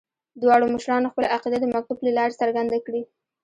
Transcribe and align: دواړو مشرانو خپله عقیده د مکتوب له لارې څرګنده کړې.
دواړو 0.41 0.65
مشرانو 0.75 1.11
خپله 1.11 1.27
عقیده 1.35 1.57
د 1.61 1.65
مکتوب 1.73 1.97
له 2.05 2.11
لارې 2.17 2.39
څرګنده 2.41 2.77
کړې. 2.85 3.01